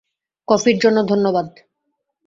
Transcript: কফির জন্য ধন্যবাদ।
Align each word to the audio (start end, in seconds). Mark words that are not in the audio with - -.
কফির 0.47 0.77
জন্য 0.79 0.97
ধন্যবাদ। 1.03 1.47